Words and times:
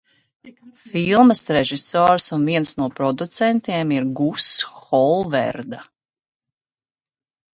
Filmas 0.93 1.41
režisors 1.55 2.29
un 2.37 2.47
viens 2.51 2.71
no 2.79 2.87
producentiem 3.01 3.93
ir 3.99 4.01
Guss 4.21 4.47
Holverda. 4.79 5.83